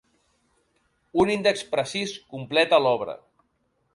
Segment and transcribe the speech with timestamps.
[1.25, 3.17] Un índex precís completa l'obra.